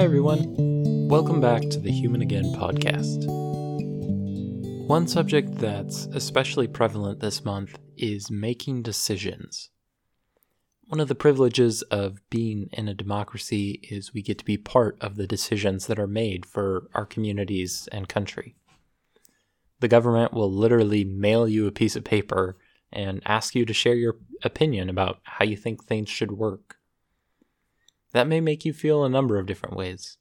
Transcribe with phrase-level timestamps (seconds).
[0.00, 0.56] Hi, everyone.
[1.10, 3.26] Welcome back to the Human Again podcast.
[4.86, 9.68] One subject that's especially prevalent this month is making decisions.
[10.86, 14.96] One of the privileges of being in a democracy is we get to be part
[15.02, 18.56] of the decisions that are made for our communities and country.
[19.80, 22.56] The government will literally mail you a piece of paper
[22.90, 26.79] and ask you to share your opinion about how you think things should work.
[28.12, 30.18] That may make you feel a number of different ways.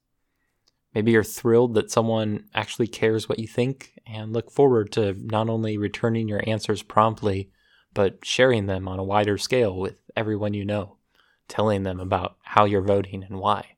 [0.93, 5.49] Maybe you're thrilled that someone actually cares what you think and look forward to not
[5.49, 7.51] only returning your answers promptly,
[7.93, 10.97] but sharing them on a wider scale with everyone you know,
[11.47, 13.77] telling them about how you're voting and why.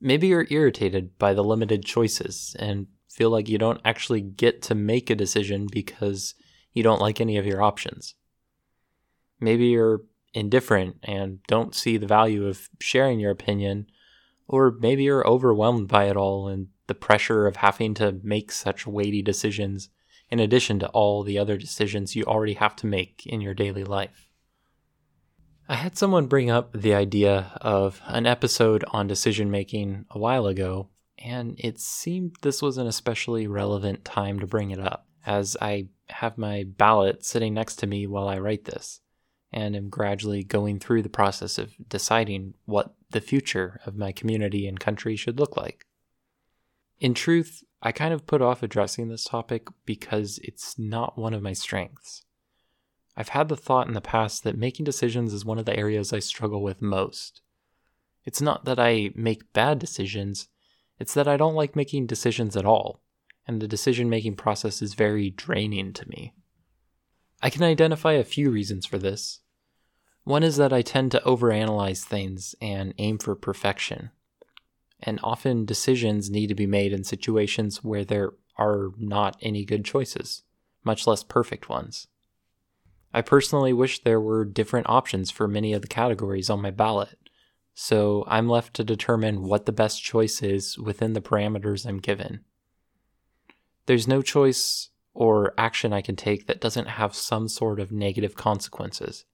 [0.00, 4.74] Maybe you're irritated by the limited choices and feel like you don't actually get to
[4.74, 6.34] make a decision because
[6.72, 8.14] you don't like any of your options.
[9.40, 10.02] Maybe you're
[10.32, 13.86] indifferent and don't see the value of sharing your opinion,
[14.48, 18.86] or maybe you're overwhelmed by it all and the pressure of having to make such
[18.86, 19.88] weighty decisions
[20.28, 23.84] in addition to all the other decisions you already have to make in your daily
[23.84, 24.28] life.
[25.68, 30.46] I had someone bring up the idea of an episode on decision making a while
[30.46, 35.56] ago, and it seemed this was an especially relevant time to bring it up, as
[35.60, 39.00] I have my ballot sitting next to me while I write this
[39.52, 44.66] and am gradually going through the process of deciding what the future of my community
[44.66, 45.86] and country should look like.
[47.00, 51.42] In truth, I kind of put off addressing this topic because it's not one of
[51.42, 52.24] my strengths.
[53.16, 56.12] I've had the thought in the past that making decisions is one of the areas
[56.12, 57.40] I struggle with most.
[58.24, 60.48] It's not that I make bad decisions,
[60.98, 63.00] it's that I don't like making decisions at all,
[63.46, 66.34] and the decision making process is very draining to me.
[67.42, 69.40] I can identify a few reasons for this.
[70.24, 74.10] One is that I tend to overanalyze things and aim for perfection.
[75.02, 79.84] And often decisions need to be made in situations where there are not any good
[79.84, 80.42] choices,
[80.84, 82.08] much less perfect ones.
[83.12, 87.16] I personally wish there were different options for many of the categories on my ballot,
[87.74, 92.44] so I'm left to determine what the best choice is within the parameters I'm given.
[93.86, 98.36] There's no choice or action I can take that doesn't have some sort of negative
[98.36, 99.24] consequences.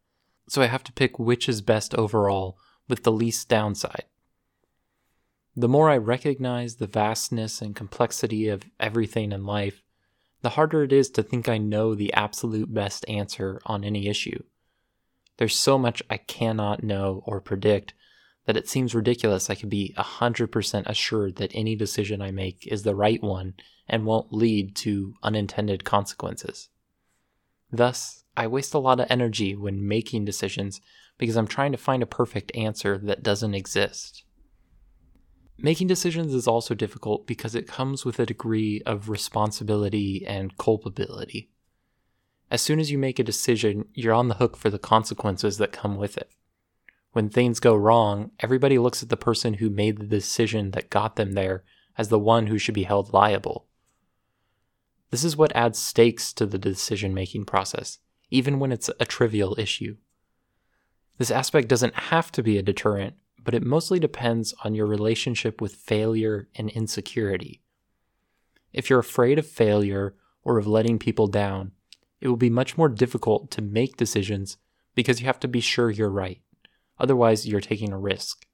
[0.48, 4.04] So I have to pick which is best overall with the least downside.
[5.54, 9.82] The more I recognize the vastness and complexity of everything in life,
[10.42, 14.42] the harder it is to think I know the absolute best answer on any issue.
[15.38, 17.94] There's so much I cannot know or predict
[18.46, 22.82] that it seems ridiculous I could be 100% assured that any decision I make is
[22.82, 23.54] the right one
[23.88, 26.68] and won't lead to unintended consequences.
[27.70, 30.80] Thus, I waste a lot of energy when making decisions
[31.18, 34.24] because I'm trying to find a perfect answer that doesn't exist.
[35.58, 41.50] Making decisions is also difficult because it comes with a degree of responsibility and culpability.
[42.50, 45.72] As soon as you make a decision, you're on the hook for the consequences that
[45.72, 46.30] come with it.
[47.16, 51.16] When things go wrong, everybody looks at the person who made the decision that got
[51.16, 51.64] them there
[51.96, 53.68] as the one who should be held liable.
[55.08, 59.58] This is what adds stakes to the decision making process, even when it's a trivial
[59.58, 59.96] issue.
[61.16, 65.58] This aspect doesn't have to be a deterrent, but it mostly depends on your relationship
[65.58, 67.62] with failure and insecurity.
[68.74, 71.72] If you're afraid of failure or of letting people down,
[72.20, 74.58] it will be much more difficult to make decisions
[74.94, 76.42] because you have to be sure you're right.
[76.98, 78.46] Otherwise, you're taking a risk.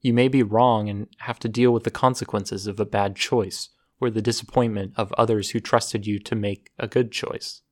[0.00, 3.70] You may be wrong and have to deal with the consequences of a bad choice
[4.00, 7.62] or the disappointment of others who trusted you to make a good choice.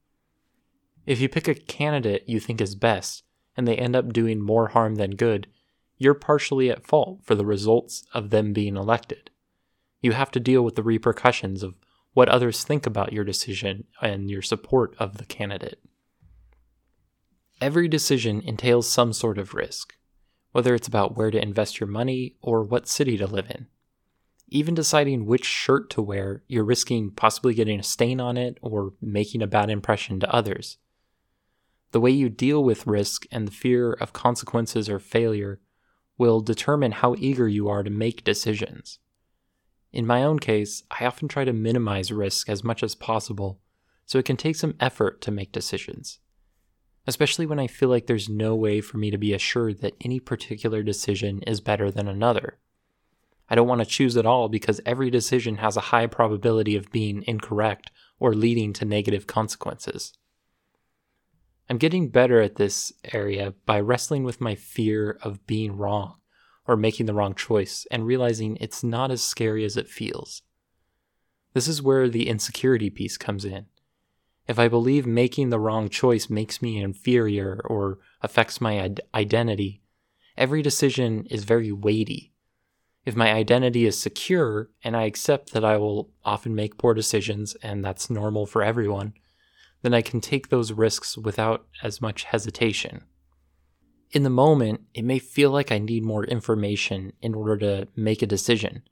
[1.07, 3.23] If you pick a candidate you think is best
[3.57, 5.47] and they end up doing more harm than good,
[5.99, 9.31] you're partially at fault for the results of them being elected.
[10.03, 11.79] You have to deal with the repercussions of
[12.13, 15.81] what others think about your decision and your support of the candidate.
[17.59, 19.97] Every decision entails some sort of risk,
[20.53, 23.67] whether it's about where to invest your money or what city to live in.
[24.49, 28.93] Even deciding which shirt to wear, you're risking possibly getting a stain on it or
[29.01, 30.77] making a bad impression to others.
[31.93, 35.59] The way you deal with risk and the fear of consequences or failure
[36.19, 38.99] will determine how eager you are to make decisions.
[39.95, 43.61] In my own case, I often try to minimize risk as much as possible,
[44.05, 46.19] so it can take some effort to make decisions
[47.07, 50.21] especially when I feel like there's no way for me to be assured that any
[50.21, 52.59] particular decision is better than another.
[53.49, 56.91] I don't want to choose at all because every decision has a high probability of
[56.91, 60.13] being incorrect or leading to negative consequences.
[61.69, 66.17] I'm getting better at this area by wrestling with my fear of being wrong
[66.67, 70.43] or making the wrong choice and realizing it's not as scary as it feels.
[71.55, 73.67] This is where the insecurity piece comes in.
[74.49, 79.83] If I believe making the wrong choice makes me inferior or affects my ad- identity,
[80.37, 82.33] every decision is very weighty.
[83.05, 87.55] If my identity is secure and I accept that I will often make poor decisions
[87.63, 89.15] and that's normal for everyone,
[89.83, 93.03] then I can take those risks without as much hesitation.
[94.13, 98.23] In the moment, it may feel like I need more information in order to make
[98.23, 98.83] a decision,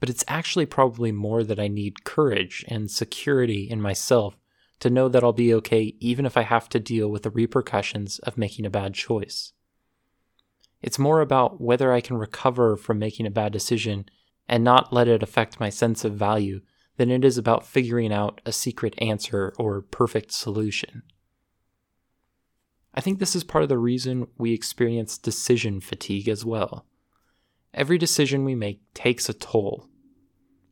[0.00, 4.34] but it's actually probably more that I need courage and security in myself
[4.80, 8.18] to know that I'll be okay even if I have to deal with the repercussions
[8.20, 9.52] of making a bad choice.
[10.80, 14.06] It's more about whether I can recover from making a bad decision
[14.48, 16.60] and not let it affect my sense of value
[16.96, 21.02] than it is about figuring out a secret answer or perfect solution.
[22.94, 26.86] I think this is part of the reason we experience decision fatigue as well.
[27.74, 29.88] Every decision we make takes a toll.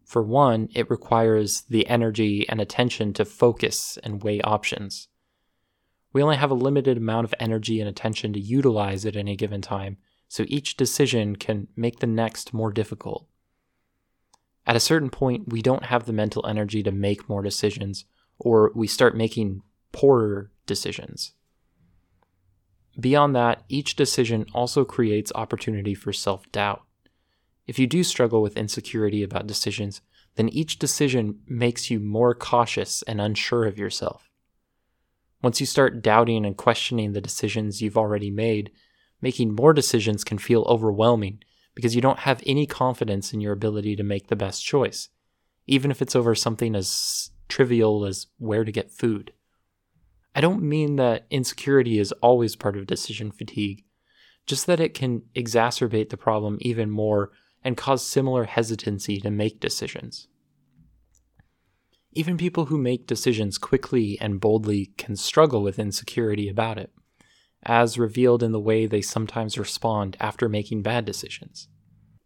[0.06, 5.08] For one, it requires the energy and attention to focus and weigh options.
[6.12, 9.60] We only have a limited amount of energy and attention to utilize at any given
[9.60, 9.96] time,
[10.28, 13.26] so each decision can make the next more difficult.
[14.64, 18.04] At a certain point, we don't have the mental energy to make more decisions,
[18.38, 21.32] or we start making poorer decisions.
[22.98, 26.85] Beyond that, each decision also creates opportunity for self doubt.
[27.66, 30.00] If you do struggle with insecurity about decisions,
[30.36, 34.30] then each decision makes you more cautious and unsure of yourself.
[35.42, 38.70] Once you start doubting and questioning the decisions you've already made,
[39.20, 41.42] making more decisions can feel overwhelming
[41.74, 45.08] because you don't have any confidence in your ability to make the best choice,
[45.66, 49.32] even if it's over something as trivial as where to get food.
[50.34, 53.84] I don't mean that insecurity is always part of decision fatigue,
[54.46, 57.30] just that it can exacerbate the problem even more
[57.66, 60.28] and cause similar hesitancy to make decisions.
[62.12, 66.92] Even people who make decisions quickly and boldly can struggle with insecurity about it,
[67.64, 71.66] as revealed in the way they sometimes respond after making bad decisions.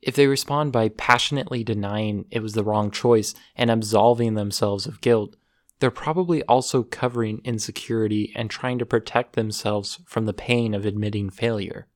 [0.03, 5.01] If they respond by passionately denying it was the wrong choice and absolving themselves of
[5.01, 5.37] guilt,
[5.79, 11.31] they're probably also covering insecurity and trying to protect themselves from the pain of admitting
[11.31, 11.87] failure.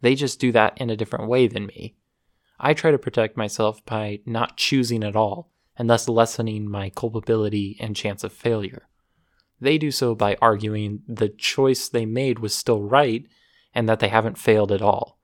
[0.00, 1.94] They just do that in a different way than me.
[2.58, 7.76] I try to protect myself by not choosing at all, and thus lessening my culpability
[7.80, 8.88] and chance of failure.
[9.60, 13.26] They do so by arguing the choice they made was still right
[13.74, 15.18] and that they haven't failed at all.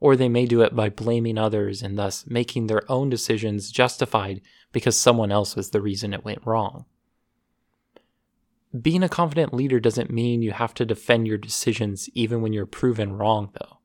[0.00, 4.42] Or they may do it by blaming others and thus making their own decisions justified
[4.72, 6.84] because someone else was the reason it went wrong.
[8.78, 12.66] Being a confident leader doesn't mean you have to defend your decisions even when you're
[12.66, 13.78] proven wrong, though.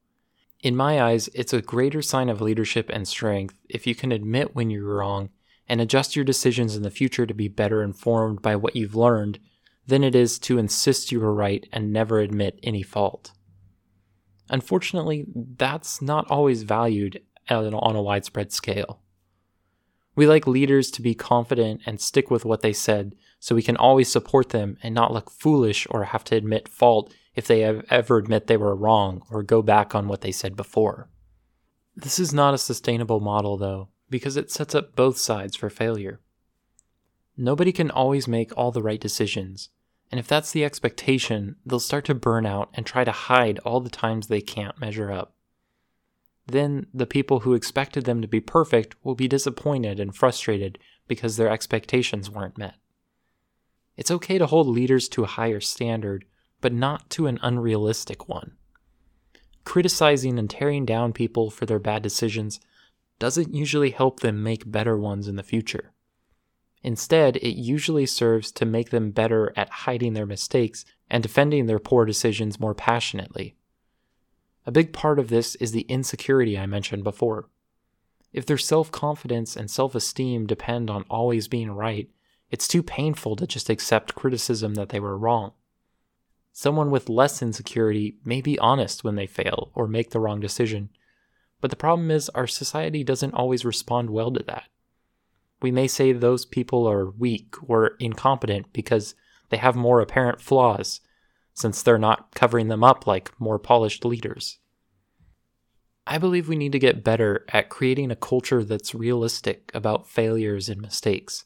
[0.61, 4.55] In my eyes, it's a greater sign of leadership and strength if you can admit
[4.55, 5.29] when you're wrong
[5.67, 9.39] and adjust your decisions in the future to be better informed by what you've learned
[9.87, 13.31] than it is to insist you were right and never admit any fault.
[14.49, 18.99] Unfortunately, that's not always valued on a widespread scale.
[20.15, 23.77] We like leaders to be confident and stick with what they said so we can
[23.77, 28.17] always support them and not look foolish or have to admit fault if they ever
[28.17, 31.09] admit they were wrong or go back on what they said before.
[31.95, 36.19] This is not a sustainable model, though, because it sets up both sides for failure.
[37.35, 39.69] Nobody can always make all the right decisions,
[40.11, 43.79] and if that's the expectation, they'll start to burn out and try to hide all
[43.79, 45.33] the times they can't measure up
[46.51, 50.77] then the people who expected them to be perfect will be disappointed and frustrated
[51.07, 52.75] because their expectations weren't met.
[53.97, 56.25] It's okay to hold leaders to a higher standard,
[56.61, 58.53] but not to an unrealistic one.
[59.63, 62.59] Criticizing and tearing down people for their bad decisions
[63.19, 65.91] doesn't usually help them make better ones in the future.
[66.81, 71.79] Instead, it usually serves to make them better at hiding their mistakes and defending their
[71.79, 73.55] poor decisions more passionately.
[74.65, 77.49] A big part of this is the insecurity I mentioned before.
[78.31, 82.09] If their self confidence and self esteem depend on always being right,
[82.51, 85.53] it's too painful to just accept criticism that they were wrong.
[86.51, 90.89] Someone with less insecurity may be honest when they fail or make the wrong decision,
[91.61, 94.63] but the problem is our society doesn't always respond well to that.
[95.61, 99.15] We may say those people are weak or incompetent because
[99.49, 101.01] they have more apparent flaws,
[101.53, 104.59] since they're not covering them up like more polished leaders.
[106.07, 110.69] I believe we need to get better at creating a culture that's realistic about failures
[110.69, 111.45] and mistakes.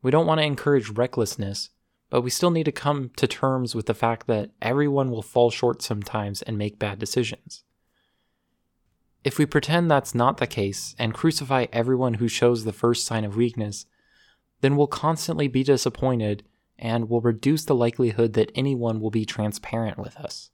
[0.00, 1.70] We don't want to encourage recklessness,
[2.10, 5.50] but we still need to come to terms with the fact that everyone will fall
[5.50, 7.64] short sometimes and make bad decisions.
[9.24, 13.24] If we pretend that's not the case and crucify everyone who shows the first sign
[13.24, 13.86] of weakness,
[14.60, 16.44] then we'll constantly be disappointed
[16.78, 20.50] and will reduce the likelihood that anyone will be transparent with us.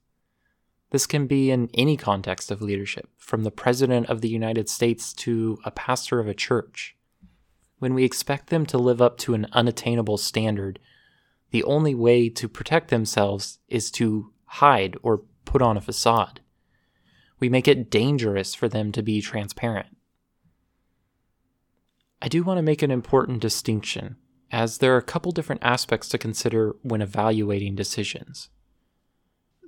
[0.89, 5.11] This can be in any context of leadership, from the President of the United States
[5.13, 6.95] to a pastor of a church.
[7.79, 10.79] When we expect them to live up to an unattainable standard,
[11.53, 16.41] the only way to protect themselves is to hide or put on a facade.
[17.39, 19.95] We make it dangerous for them to be transparent.
[22.19, 24.15] I do want to make an important distinction,
[24.51, 28.49] as there are a couple different aspects to consider when evaluating decisions.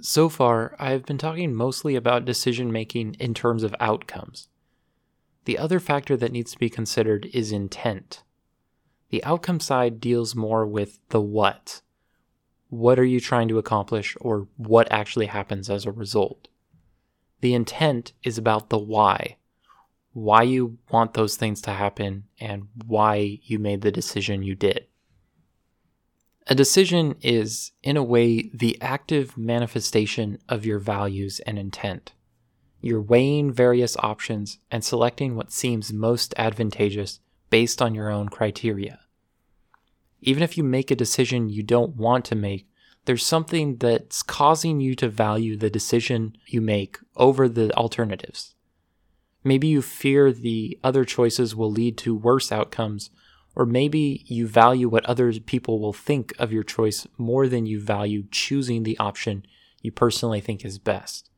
[0.01, 4.47] So far, I have been talking mostly about decision making in terms of outcomes.
[5.43, 8.23] The other factor that needs to be considered is intent.
[9.15, 11.79] The outcome side deals more with the what.
[12.67, 16.49] What are you trying to accomplish, or what actually happens as a result?
[17.39, 19.37] The intent is about the why
[20.11, 24.85] why you want those things to happen and why you made the decision you did.
[26.47, 32.11] A decision is, in a way, the active manifestation of your values and intent.
[32.81, 38.99] You're weighing various options and selecting what seems most advantageous based on your own criteria.
[40.27, 42.67] Even if you make a decision you don't want to make,
[43.05, 48.55] there's something that's causing you to value the decision you make over the alternatives.
[49.43, 53.11] Maybe you fear the other choices will lead to worse outcomes,
[53.55, 57.79] or maybe you value what other people will think of your choice more than you
[57.79, 59.45] value choosing the option
[59.83, 61.29] you personally think is best.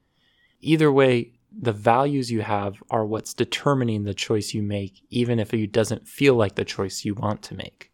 [0.62, 5.54] Either way, the values you have are what's determining the choice you make, even if
[5.54, 7.92] it doesn't feel like the choice you want to make.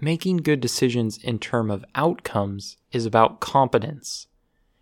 [0.00, 4.28] Making good decisions in terms of outcomes is about competence.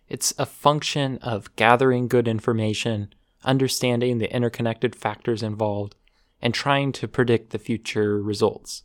[0.07, 5.95] It's a function of gathering good information, understanding the interconnected factors involved,
[6.39, 8.83] and trying to predict the future results.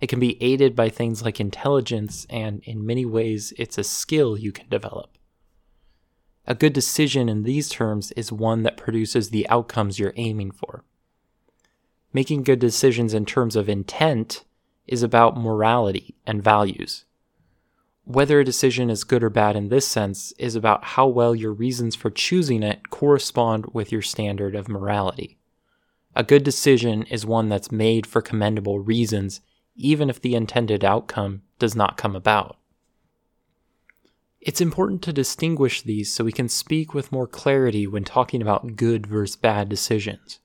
[0.00, 4.36] It can be aided by things like intelligence, and in many ways, it's a skill
[4.36, 5.16] you can develop.
[6.48, 10.84] A good decision in these terms is one that produces the outcomes you're aiming for.
[12.12, 14.44] Making good decisions in terms of intent
[14.86, 17.04] is about morality and values.
[18.04, 21.52] Whether a decision is good or bad in this sense is about how well your
[21.52, 25.38] reasons for choosing it correspond with your standard of morality.
[26.14, 29.40] A good decision is one that's made for commendable reasons,
[29.74, 32.56] even if the intended outcome does not come about.
[34.40, 38.76] It's important to distinguish these so we can speak with more clarity when talking about
[38.76, 40.38] good versus bad decisions.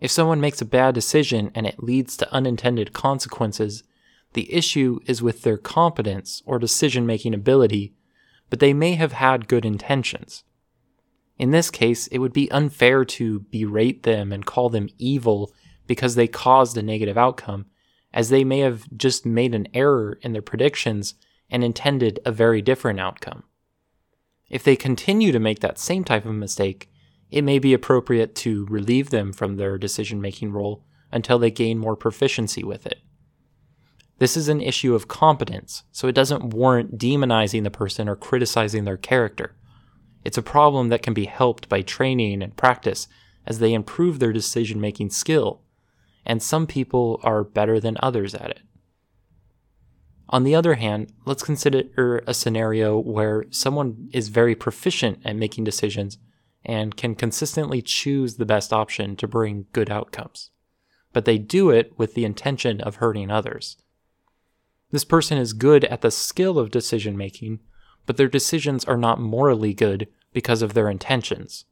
[0.00, 3.82] If someone makes a bad decision and it leads to unintended consequences,
[4.34, 7.94] the issue is with their competence or decision making ability,
[8.50, 10.44] but they may have had good intentions.
[11.38, 15.52] In this case, it would be unfair to berate them and call them evil
[15.86, 17.66] because they caused a negative outcome,
[18.12, 21.14] as they may have just made an error in their predictions
[21.50, 23.44] and intended a very different outcome.
[24.48, 26.90] If they continue to make that same type of mistake,
[27.30, 31.78] it may be appropriate to relieve them from their decision making role until they gain
[31.78, 33.00] more proficiency with it.
[34.18, 38.84] This is an issue of competence, so it doesn't warrant demonizing the person or criticizing
[38.84, 39.54] their character.
[40.24, 43.08] It's a problem that can be helped by training and practice
[43.46, 45.60] as they improve their decision making skill,
[46.24, 48.60] and some people are better than others at it.
[50.28, 55.62] On the other hand, let's consider a scenario where someone is very proficient at making
[55.64, 56.18] decisions
[56.66, 60.50] and can consistently choose the best option to bring good outcomes.
[61.12, 63.78] But they do it with the intention of hurting others.
[64.90, 67.60] This person is good at the skill of decision making,
[68.04, 71.64] but their decisions are not morally good because of their intentions.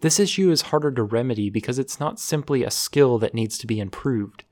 [0.00, 3.66] This issue is harder to remedy because it's not simply a skill that needs to
[3.66, 4.44] be improved.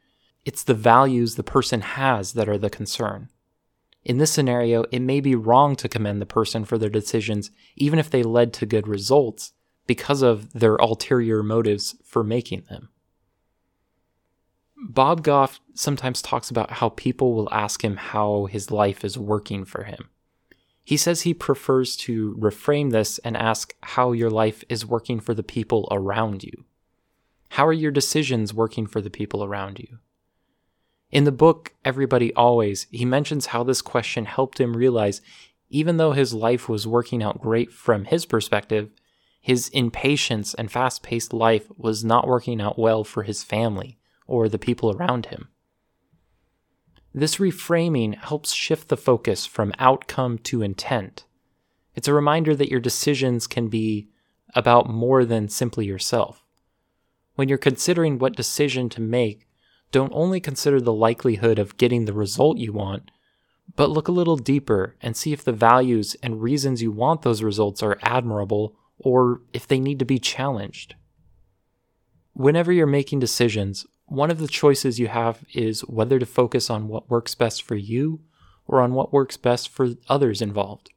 [0.45, 3.31] It's the values the person has that are the concern.
[4.07, 7.99] In this scenario, it may be wrong to commend the person for their decisions, even
[7.99, 9.53] if they led to good results,
[9.89, 12.91] because of their ulterior motives for making them.
[14.77, 19.65] Bob Goff sometimes talks about how people will ask him how his life is working
[19.65, 20.09] for him.
[20.85, 25.35] He says he prefers to reframe this and ask how your life is working for
[25.35, 26.65] the people around you.
[27.49, 29.99] How are your decisions working for the people around you?
[31.11, 35.21] In the book Everybody Always, he mentions how this question helped him realize
[35.69, 38.91] even though his life was working out great from his perspective,
[39.41, 44.49] his impatience and fast paced life was not working out well for his family or
[44.49, 45.49] the people around him.
[47.15, 51.25] This reframing helps shift the focus from outcome to intent.
[51.95, 54.09] It's a reminder that your decisions can be
[54.55, 56.45] about more than simply yourself.
[57.37, 59.47] When you're considering what decision to make,
[59.93, 63.11] don't only consider the likelihood of getting the result you want,
[63.75, 67.43] but look a little deeper and see if the values and reasons you want those
[67.43, 70.95] results are admirable or if they need to be challenged.
[72.33, 76.89] Whenever you're making decisions, one of the choices you have is whether to focus on
[76.89, 78.21] what works best for you
[78.67, 80.91] or on what works best for others involved.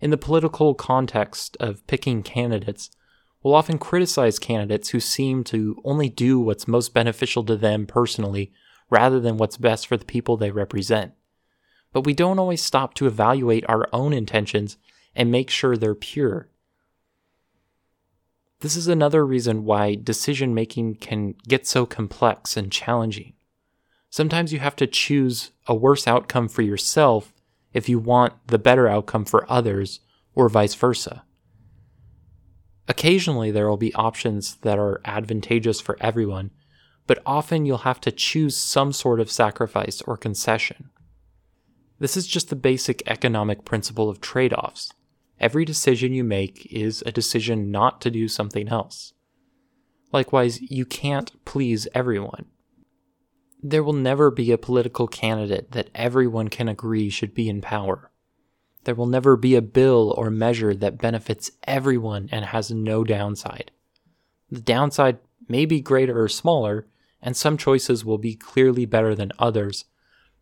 [0.00, 2.90] In the political context of picking candidates,
[3.46, 8.52] we'll often criticize candidates who seem to only do what's most beneficial to them personally
[8.90, 11.12] rather than what's best for the people they represent.
[11.92, 14.78] But we don't always stop to evaluate our own intentions
[15.14, 16.48] and make sure they're pure.
[18.62, 23.34] This is another reason why decision making can get so complex and challenging.
[24.10, 27.32] Sometimes you have to choose a worse outcome for yourself
[27.72, 30.00] if you want the better outcome for others,
[30.34, 31.22] or vice versa.
[32.88, 36.50] Occasionally, there will be options that are advantageous for everyone,
[37.06, 40.90] but often you'll have to choose some sort of sacrifice or concession.
[41.98, 44.92] This is just the basic economic principle of trade offs.
[45.40, 49.12] Every decision you make is a decision not to do something else.
[50.12, 52.46] Likewise, you can't please everyone
[53.62, 58.10] there will never be a political candidate that everyone can agree should be in power.
[58.86, 63.72] There will never be a bill or measure that benefits everyone and has no downside.
[64.48, 66.86] The downside may be greater or smaller,
[67.20, 69.86] and some choices will be clearly better than others,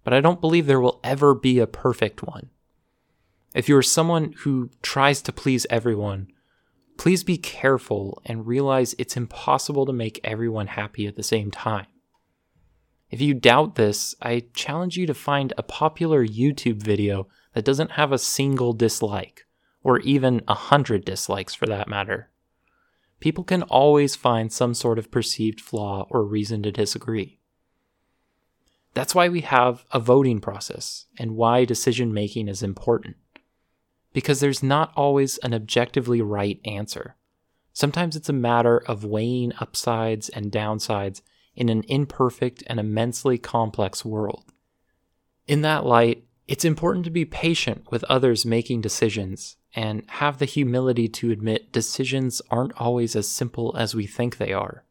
[0.02, 2.50] but I don't believe there will ever be a perfect one.
[3.54, 6.28] If you are someone who tries to please everyone,
[6.98, 11.86] please be careful and realize it's impossible to make everyone happy at the same time.
[13.14, 17.92] If you doubt this, I challenge you to find a popular YouTube video that doesn't
[17.92, 19.46] have a single dislike,
[19.84, 22.32] or even a hundred dislikes for that matter.
[23.20, 27.38] People can always find some sort of perceived flaw or reason to disagree.
[28.94, 33.14] That's why we have a voting process and why decision making is important.
[34.12, 37.14] Because there's not always an objectively right answer.
[37.72, 41.20] Sometimes it's a matter of weighing upsides and downsides
[41.56, 44.52] in an imperfect and immensely complex world.
[45.46, 50.44] In that light, it's important to be patient with others making decisions and have the
[50.44, 54.84] humility to admit decisions aren't always as simple as we think they are.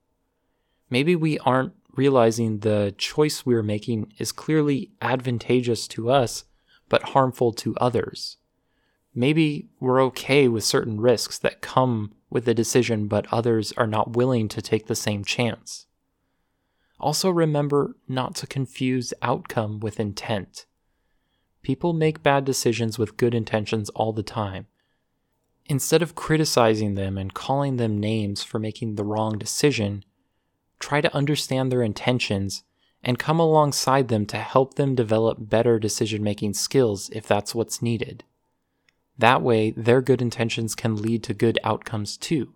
[0.90, 6.46] Maybe we aren't realizing the choice we're making is clearly advantageous to us
[6.90, 8.38] but harmful to others.
[9.16, 14.16] Maybe we're okay with certain risks that come with the decision, but others are not
[14.16, 15.86] willing to take the same chance.
[17.04, 20.66] Also, remember not to confuse outcome with intent.
[21.62, 24.68] People make bad decisions with good intentions all the time.
[25.66, 30.06] Instead of criticizing them and calling them names for making the wrong decision,
[30.80, 32.64] try to understand their intentions
[33.04, 37.82] and come alongside them to help them develop better decision making skills if that's what's
[37.82, 38.24] needed.
[39.18, 42.54] That way, their good intentions can lead to good outcomes too.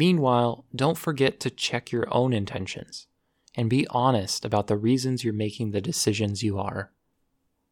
[0.00, 3.06] Meanwhile, don't forget to check your own intentions
[3.54, 6.90] and be honest about the reasons you're making the decisions you are.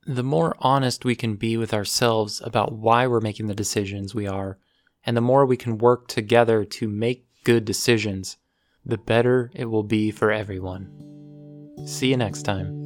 [0.07, 4.27] The more honest we can be with ourselves about why we're making the decisions we
[4.27, 4.59] are,
[5.07, 8.37] and the more we can work together to make good decisions,
[8.85, 10.85] the better it will be for everyone.
[11.87, 12.78] See you next time.